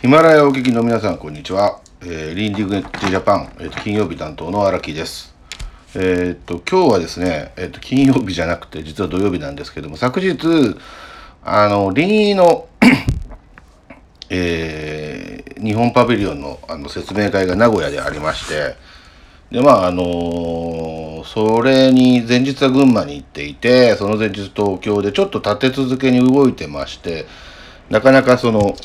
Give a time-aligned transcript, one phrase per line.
[0.00, 1.80] ヒマラヤお聞きの皆さん、こんにちは。
[2.02, 5.34] えー、リンディグエッジジャパン、えーと、金曜日担当の荒木です。
[5.96, 10.38] えっ、ー、と、今日はですね、えっ、ー、と、金曜日じゃなくて、実は土曜日なんですけども、昨日、
[11.42, 12.68] あの、リーの
[14.30, 18.76] えー、日本パビリオンのあの説明会が名古屋でありまして、
[19.50, 27.26] で、まあ、あのー、それに前日は群馬に行っていて、その前日東京でちょっと立て続けに動いてまして、
[27.90, 28.76] なかなかその、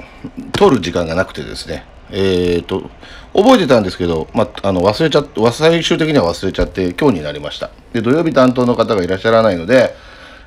[0.54, 2.90] 取る時間がなくてですね、えっ、ー、と、
[3.34, 7.72] 覚えてたんですけど、まあ、あの、忘れちゃって、最終的には忘れちゃって、今日になりました。
[7.92, 9.96] で、土曜日担当の方がいらっしゃらないので、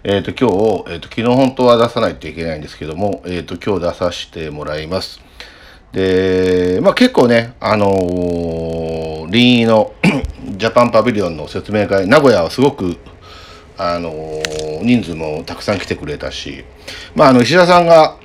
[0.04, 5.20] えっ、ー、と、今日、えっ、ー、と、昨日本当は出さないといけないんですけども、えっ、と、今日出させてもらいます。
[5.92, 9.92] で、まあ、結構ね、あのー、臨沂の
[10.56, 12.96] ジャパンパビリオンの説明会、名古屋はすごく、
[13.78, 14.12] あの
[14.82, 16.64] 人数もたくさん来てくれたし、
[17.14, 18.16] まあ、あの、石田さんが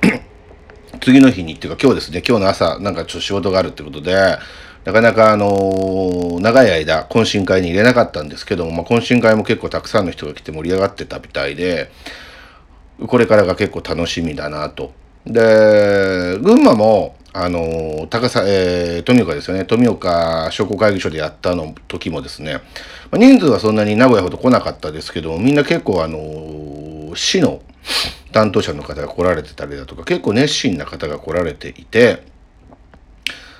[1.02, 4.38] 次の日にっていうか今日ですね、今日の朝、なんかちょっと仕事があるってことで、
[4.84, 11.90] なかなかあの長い間懇親会に入れなかったんですけども、まあ、懇親会も結構たくさんの人が来て盛り上がってたみたいで、
[13.04, 14.92] これからが結構楽しみだなと。
[15.26, 19.64] で、群馬も、あの高さ、えー、富岡ですよね。
[19.64, 22.60] 富岡商工会議所でやったの時もですね、
[23.10, 27.62] まあ、人数はそんなに名古屋ほど来なかったですけど、みんな結構あの市の
[28.32, 32.22] 担当者の方が来られてたりだとか、結構熱心な方が来られていて、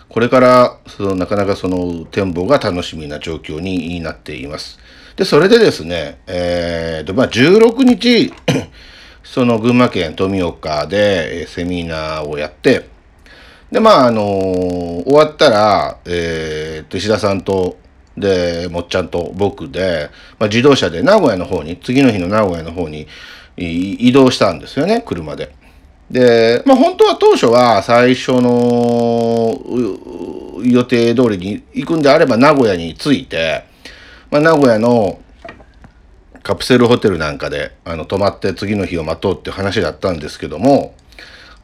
[0.09, 4.79] これからそのなかなかその展望が楽しみな状況になっています。
[5.17, 8.33] で、それでですね、えーと、まあ、16日、
[9.25, 12.89] その群馬県富岡でセミナーをやって、
[13.71, 17.79] で、まあ、あのー、終わったら、えーと、石田さんと、
[18.17, 23.07] で、もっちゃんと僕で、まあ、自動車で名古屋の方に、次の日の名古屋の方に、
[23.57, 25.55] 移動したんですよね、車で。
[26.11, 29.59] で、まあ本当は当初は最初の
[30.63, 33.65] 予定通りに行くんであれば名古屋に着いて、
[34.31, 35.19] まあ名古屋の
[36.43, 40.95] カプセルホテルなんかであの泊まって次の日を待とうって話だったんですけども、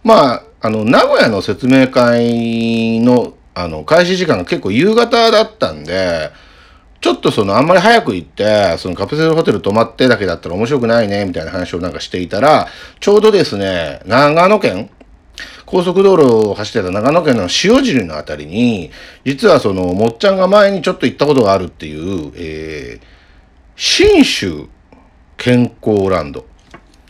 [0.05, 6.31] まあ、あの、名古屋の説明会のあの開始時間が結構夕方だったんで、
[7.01, 12.67] ちょっとそのあんまり早く行って、そのカプセルホテル泊まってだけだったら面白くないね、みたいな話をなんかしていたら、
[13.01, 14.91] ちょうどですね、長野県
[15.65, 18.91] 高速道路を走ってた長野県の塩尻のあたりに、
[19.25, 23.07] 実はその、もっちゃんが前にちょっと行ったことがあるっていう、えー、
[23.77, 24.67] 新州
[25.37, 26.47] 健康ランド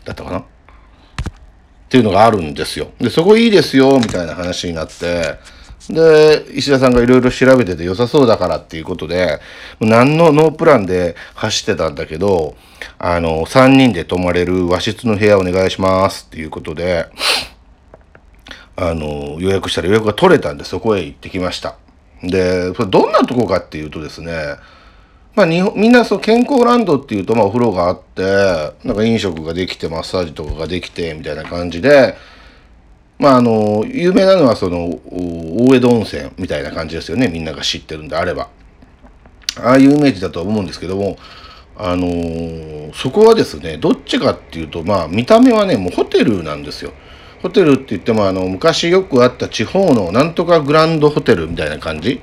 [0.04, 0.38] だったかな？
[0.40, 0.44] っ
[1.88, 2.90] ていうのがあるんですよ。
[2.98, 5.38] で、そこいいですよ、みたいな話になって、
[5.88, 9.40] で、石田さんがいろいろ調べてて良さそうだからっていうことで、
[9.80, 12.56] 何のノープランで走ってたんだけど、
[12.98, 17.08] あの、3人で泊まれる和室の部屋お願いしますっていうことで、
[18.76, 21.76] あの、予約したら予約が取れたんでそこへ行ってきました。
[22.22, 24.32] で、それどんなとこかっていうとですね、
[25.34, 28.22] まあ、日本みんなその健康ランドっていうと、まあ、お風呂があって、
[28.84, 32.16] なんか飲食ができて、マッサージとかができて、みたいな感じで、
[33.18, 37.28] まあ、あの、有名なのはその、大江戸温泉みたいな感じですよね。
[37.28, 38.48] みんなが知ってるんであれば。
[39.60, 41.18] ああいうイメージだと思うんですけども、
[41.76, 46.92] あのー、そこはですね、どっちかっていうと、まあ、見た目はね、もうホテルなんですよ。
[47.42, 52.20] ホテルって言っても、あの、昔よくあった地方のなんとかグランドホテルみたいな感じ。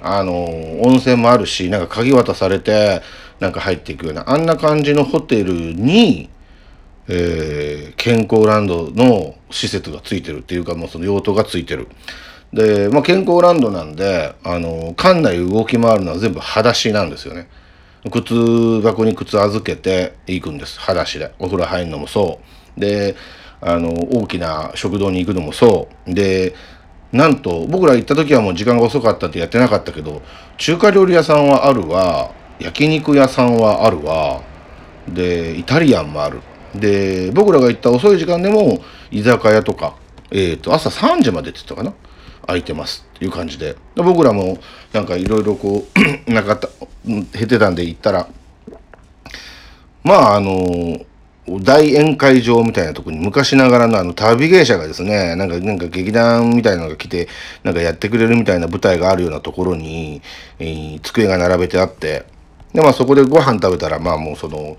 [0.00, 3.02] あのー、温泉もあるし、なんか鍵渡されて、
[3.40, 6.28] なんか入っていくような、あんな感じのホテルに、
[7.08, 11.88] えー、健康ランドの施設がついてるっていうかもうその用途がついてる。
[12.52, 17.48] で、まあ、健康ランドなんで、あの、館内動き回るのは全部裸足なんですよね。
[18.10, 20.78] 靴箱に靴預けて行くんです。
[20.80, 21.32] 裸足で。
[21.38, 22.40] お風呂入るのもそ
[22.76, 22.80] う。
[22.80, 23.16] で、
[23.60, 26.14] あの、大きな食堂に行くのもそう。
[26.14, 26.54] で、
[27.12, 30.22] なんと、僕ら行った時はもう時間が遅かったってやってなかったけど、
[30.56, 34.42] 中華料理屋さんはあるわ、焼肉屋さんはあるわ、
[35.08, 36.40] で、イタリアンもある。
[36.74, 38.80] で、僕らが行った遅い時間でも、
[39.10, 39.96] 居酒屋とか、
[40.30, 41.94] えっ、ー、と、朝3時までって言ったかな？
[42.46, 43.76] 空いてますっていう感じで。
[43.94, 44.58] で僕らも、
[44.92, 45.86] なんかいろいろこ
[46.26, 46.68] う、なかった、
[47.04, 48.28] 減ってたんで行ったら、
[50.02, 51.04] まあ、あの、
[51.60, 57.28] 大宴会場みたいなとこに昔ながらのあの旅芸者がですね、なんか、なんか劇団みたいなのが来て、
[57.64, 60.22] なんかやってくれるみたいな舞台があるようなところに、
[60.58, 62.26] えー、机が並べてあって、
[62.72, 64.76] で、まあそこでご飯食べたら、まあもうその、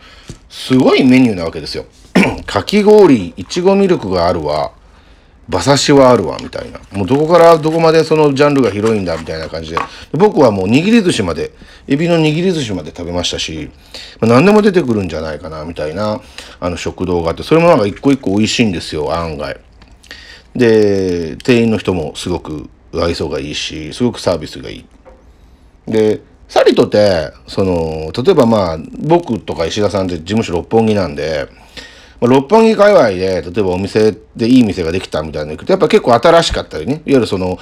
[0.50, 1.86] すごいメニューなわけですよ。
[2.46, 4.72] かき氷、いちごミルクがあるわ、
[5.48, 6.80] 馬刺しはあるわ、みたいな。
[6.92, 9.78] もうどこからどこまでそのジャンルが広いんだ、みたいな感じで。
[10.12, 11.52] 僕はもう握り寿司まで、
[11.88, 13.70] エビの握り寿司まで食べましたし、
[14.20, 16.22] まあ、何でも出てくるんじゃないかな、みたいな、
[16.60, 19.58] あの食堂があって、それもなんか一個一個美味しいんですよ、案外。
[20.56, 24.86] で、店員の人もすごく愛想がいいし、すごくサービスがいい。
[25.88, 31.48] で、さりとて、その、例えばまあ、僕とか石田さんって事務所六本木なんで、
[32.20, 37.60] まあ、六本木界隈で、例えばお店でいい店ができたみたいなの行くと、やっぱ結構新しかったりね、いわゆるその、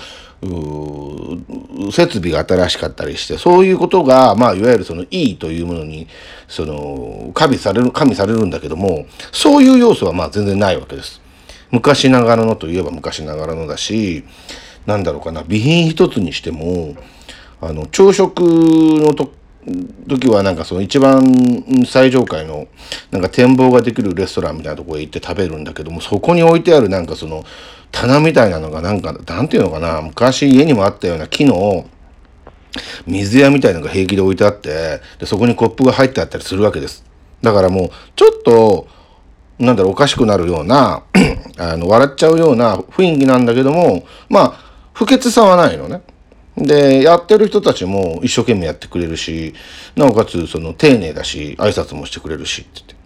[1.92, 6.08] 設備が新しかったりして、そういうことが、まあ、いわゆるその、いいというものに、
[6.48, 11.22] その、加味される、加味されるんだけども、そういう要素はまあ全然ないわけです。
[11.72, 14.24] 昔ながらのといえば昔ながらのだし、
[14.86, 16.96] なんだろうかな、備品一つにしても、
[17.62, 19.32] あの、朝食のと
[20.08, 21.22] 時はなんかその一番
[21.86, 22.68] 最上階の
[23.12, 27.44] なんか展望ができるレストランみたいなところへ行って食べるんだけどもそこに置いてあるなんかその
[27.92, 31.86] 棚みたいなのがなんかなんていうのかな昔家にもあったような木の
[33.06, 37.04] 水屋みたいなのが平気で置いてあってでそこにコップが入ってあったりするわけです。
[37.42, 38.88] だからもうちょっと
[39.60, 41.04] なんだろうおかしくなるような
[41.58, 44.54] あの笑っちゃうような雰囲気なんだけどもまあ
[44.94, 46.02] 不潔さはないのね。
[46.58, 49.54] で、やってる人たちも一生懸命やってくれるし、
[49.96, 52.98] なおかつその丁寧だし、挨拶もしてくれるしって言って。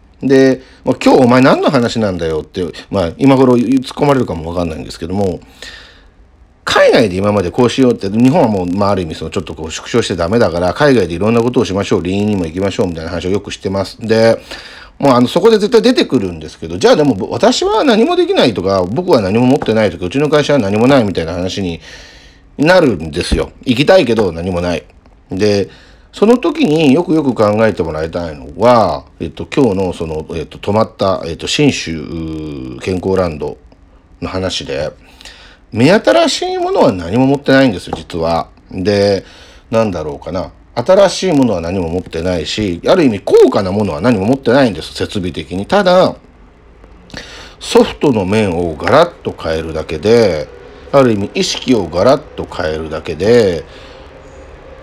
[0.56, 5.42] で、まあ、今日お前何の話なんだよって、まあ今頃突っ込まれるかもわかんないんですけども、
[6.64, 14.00] 海外で今までこうしようって、日本はもう、まあ、ある意味そのちょっとこう縮小してダメだから、海外でいろんなことをしましょう、林にも行きましょうみたいな話をよくしてます。
[14.00, 14.42] で、
[14.98, 21.82] もうあの、そこで絶対出てくるんですけど、じゃあでも私は何もできないとか、僕は何も持ってないとか、うちの会社は何もないみたいな話に
[22.62, 23.52] なるんですよ。
[23.66, 24.84] 行きたいけど何もない。
[25.30, 25.70] で、
[26.12, 33.58] その時によくよく考えてもらいたいのは、えっと、今日のその、えっと、泊まった、えっと、新州健康ランド
[34.22, 34.92] の話で、
[35.72, 38.50] 目新しいものは何も持ってないんですよ、実は。
[38.72, 39.24] で、
[39.70, 40.52] なんだろうかな。
[40.76, 45.66] 新しいものは何も持ってないし、ある意味高価なものは何も持ってないんです、設備的に。
[45.66, 46.16] ただ、
[47.60, 50.48] ソフトの面をガラッと変えるだけで、
[50.92, 53.64] ある意味意識をガラッと変えるだけで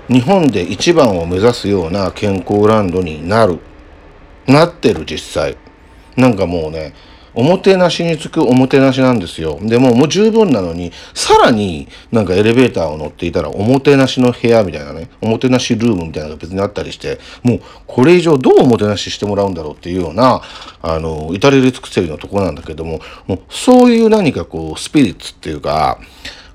[0.09, 3.59] 日本で一番を目指すような健康ランドになる
[4.47, 5.57] なってる実際。
[6.17, 6.95] なんかもうね
[7.35, 9.59] おもてなしにつくおもてなしなんですよ。
[9.63, 20.43] でももう十分なのに、さらになんかエレベーターを乗っていたらおもてなしの部屋みたいなね、おもてなしルームみたいなのが別にあったりして、もうこれ以上どうおもてなししてもらうんだろうっていうような、
[20.83, 25.99] あの、至れり尽くせりのとこなんだけども、もうそういう何かこう、スピリッツっていうか、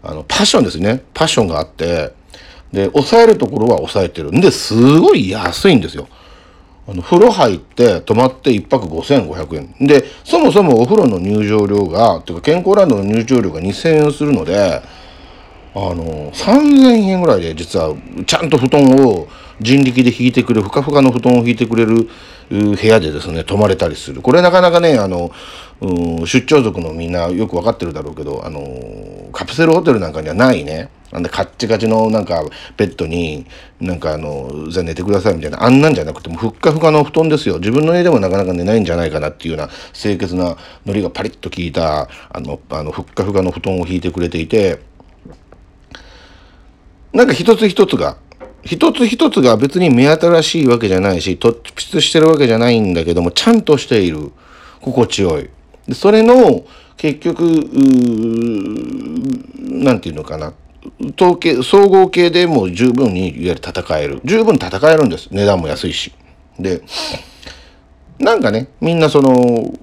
[0.02, 1.04] あの、パッションですね。
[1.14, 2.14] パッションがあって、
[2.74, 6.08] で、抑えるところは抑えてるんで、すごい安いんですよ。
[6.88, 9.88] あの、風呂入って泊まって1泊5500円。
[9.88, 14.82] で、そもそもお風呂の入場料が、ていうか健康ランドの入場料が2000円するので、
[15.76, 17.96] あの、3000円ぐらいで実は
[18.28, 19.28] ちゃんと布団を
[19.60, 22.10] 人力で引いてくれる、ふかふかの布団を引いてくれる
[22.50, 24.22] 部屋でですね、泊まれたりする。
[24.22, 25.32] これなかなかね、あの、
[26.26, 28.62] 出張族のみんなよくわかってるだろうけど、あの、
[29.32, 32.44] カプセルホテルなんかにはないね、なんでカッチカチのなんか
[32.76, 33.46] ベッドに
[33.80, 37.60] なんかあの、じゃあ寝てくださいみたいな、あんなんじゃなくてもふっかふかの布団ですよ。
[37.60, 44.80] 自分の家でもなかなか寝ないんじゃないかなっていうような清潔な糊がパリッと効いた、あの、あの、ふっかふかの布団を引いてくれていて、
[47.14, 48.18] なんか一つ一つが、
[48.64, 54.32] 一つ一つが別に目新しいわけじゃないし、突出してるわけじゃないんだけども、ちゃんとしている。
[54.82, 55.50] 心地よい。
[55.88, 56.66] でそれの、
[56.98, 57.44] 結局、
[59.60, 60.54] なんていうのかな。
[61.16, 64.22] 統計、総合系でも十分にいわゆる戦える。
[64.26, 65.30] 十分戦えるんです。
[65.32, 66.12] 値段も安いし。
[66.60, 66.82] で、
[68.20, 69.74] なんかね、みんなその、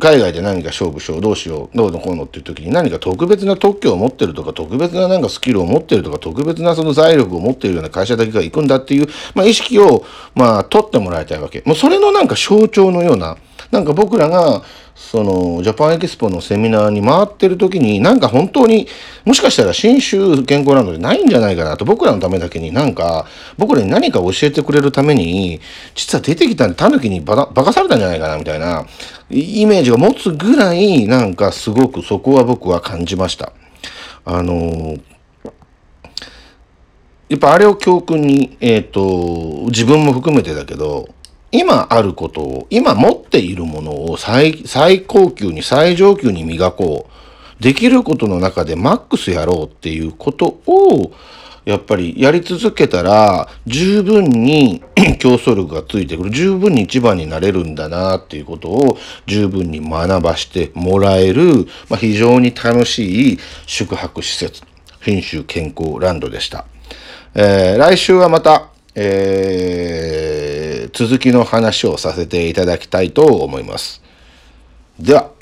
[0.00, 11.62] 海外で何か勝負しよう、どうしよう、どうのこうのっていう時に何か特別な特許を持ってるとか、特別ななんかスキルを持ってるとか、特別なその財力を持ってるような会社だけが行くんだっていう、まあ意識を、まあ取ってもらいたいわけ。
[11.64, 13.36] もうそれのなんか象徴のような、
[13.70, 14.62] なんか僕らが、
[14.96, 18.88] その、ジャパンエキスポのセミナーに回ってる時に、なんか本当に、
[19.26, 23.26] もしかしたら新州健康ランドでないんじゃないかなと、僕らのためだけになんか、
[23.58, 25.60] 僕らに何か教えてくれるために、
[25.94, 28.86] 実は出てきたんで、タヌキにバカされたんじゃないかな、みたいな、
[29.30, 33.52] イメージが持つぐらい、なんかすごくそこは僕は感じました。
[34.24, 34.96] あの
[37.28, 41.08] やっぱあれを教訓に、えっ、ー、と、自分も含めてだけど、
[41.58, 44.62] 今あることを、今持っているものを最
[45.06, 47.62] 高級に最上級に磨こう。
[47.62, 51.12] できることの中でマックスやろうっていうことを、
[51.64, 54.82] やっぱりやり続けたら、十分に
[55.18, 56.30] 競争力がついてくる。
[56.30, 64.62] 十分に一番になれるんだなっていうことを十分に学ばしてもらえる、まあ、非常に楽しい宿泊施設、
[65.00, 66.66] 品州健康ランドでした。
[67.34, 74.02] えー、来週はまた、えー続きの話をさせていただきたいと思います。
[74.98, 75.35] では。